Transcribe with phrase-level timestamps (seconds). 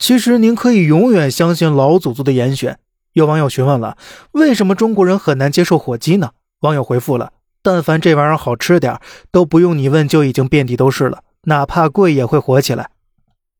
[0.00, 2.78] 其实您可以永远相信老祖宗的严选。
[3.12, 3.98] 有网友询问了，
[4.32, 6.30] 为什么中国人很难接受火鸡呢？
[6.60, 8.98] 网友回复了：但凡这玩意儿好吃点
[9.30, 12.88] 都不用你问就已经遍地都是了，哪怕贵也会火起来。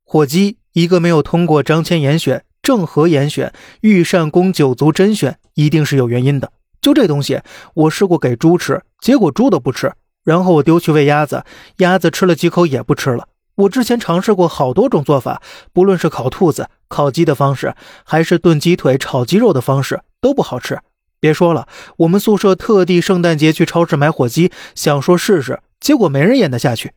[0.03, 3.53] 火鸡一个没有通过张骞严选、郑和严选、
[3.83, 6.51] 御膳宫九族甄选，一定是有原因的。
[6.81, 7.43] 就这东西，
[7.75, 9.93] 我试过给猪吃，结果猪都不吃。
[10.25, 11.45] 然后我丢去喂鸭子，
[11.79, 13.29] 鸭子吃了几口也不吃了。
[13.61, 15.43] 我之前尝试过好多种做法，
[15.73, 17.75] 不论是烤兔子、烤鸡的方式，
[18.05, 20.79] 还是炖鸡腿、炒鸡肉的方式，都不好吃。
[21.19, 21.69] 别说了，
[21.99, 26.93] 我们宿舍特地圣诞节去超市买火鸡，想说试试，结果没人咽得下去。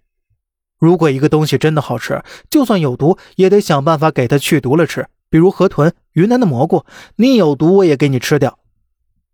[0.79, 5.07] 如果一个东西真的好吃，就算有毒，也得想办法给它去毒了吃。
[5.29, 6.85] 比如河豚、云南的蘑菇，
[7.17, 8.59] 你有毒我也给你吃掉。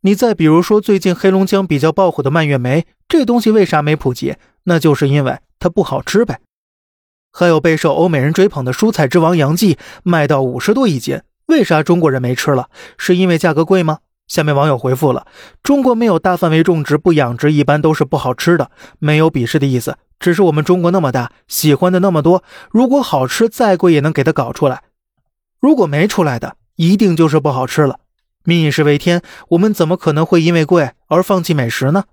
[0.01, 4.35] 你再比如说最近黑龙江比较爆火的蔓越莓，这东西为啥没普及？
[4.63, 6.39] 那就是因为它不好吃呗。
[7.31, 12.69] 还有备受欧美人追捧的蔬菜之王杨记，卖到五十多一斤，为啥中国人没吃了？
[12.97, 13.99] 是因为价格贵吗？
[14.27, 15.25] 下面网友回复了：
[15.63, 24.83] 中国没有大范围种植，不养殖，一般都是不好吃的，没有鄙视的意思，只是我们中国那么大，喜欢的那么多，如果好吃，再贵也能给它搞出来。
[25.59, 27.99] 如果没出来的，一定就是不好吃了。
[28.43, 32.05] 民以食为天，我们怎么可能会因为贵而放弃美食呢？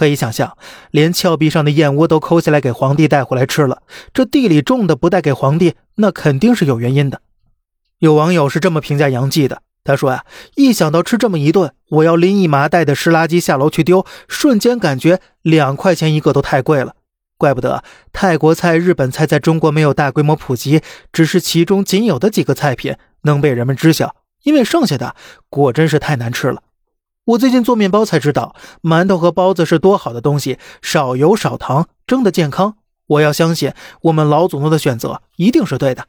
[0.00, 0.56] 可以想象，
[0.90, 3.82] 连峭壁上的燕窝都抠下来给皇帝带回来吃了，
[4.14, 7.20] 这地里种的不带给皇帝，那肯定是有原因的。
[7.98, 16.94] 有网友是这么评价杨记的，他说呀，一想到吃这么一顿，我要拎一麻袋的湿垃圾下楼去丢，瞬间感觉两块钱一个都太贵了。
[17.36, 20.80] 怪不得泰国菜、日本菜在中国没有大规模普及，
[21.12, 24.16] 只是其中仅有的几个菜品能被人们知晓。
[24.44, 25.14] 因为剩下的
[25.50, 26.62] 果真是太难吃了。
[27.30, 32.74] 我最近做面包才知道，馒头和包子是多好的东西，少油少糖，蒸的健康。
[33.06, 33.72] 我要相信
[34.02, 36.06] 我们老祖宗的选择一定是对的。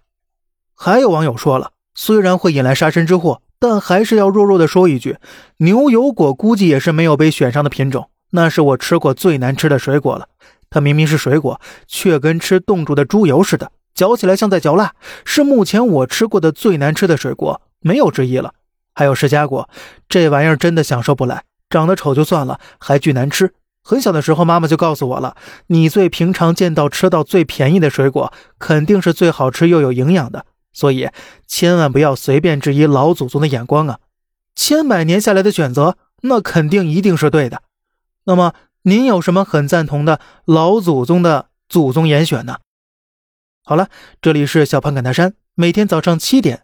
[0.75, 5.17] 还有网友说了，虽然会引来杀身之祸，但还是要弱弱的说一句：
[5.57, 10.27] 牛油果估计也是没有被选上的品种，那是我吃过最难吃的水果了。
[10.71, 14.93] 它明明是水果，却跟吃冻住的猪油似的，嚼起来像在嚼蜡，
[15.23, 17.61] 是目前我吃过的最难吃的水果。
[17.81, 18.53] 没有之一了。
[18.93, 19.69] 还有释迦果，
[20.09, 23.53] 这玩意儿真的享受不来，长得丑就算了，还巨难吃。
[23.83, 25.35] 很小的时候，妈妈就告诉我了：
[25.67, 30.45] 你最平常见到吃到最便宜的水果，肯定是最好吃又有营养的。
[30.73, 31.09] 所以
[31.47, 33.99] 千万不要随便质疑老祖宗的眼光啊！
[34.55, 37.63] 千百年下来的选择，那肯定一定是对的。
[38.25, 38.53] 那么
[38.83, 42.59] 您有什么很赞同的老祖宗的祖宗严选呢？
[43.63, 43.89] 好了，
[44.21, 46.63] 这里是小胖侃大山，每天早上七点。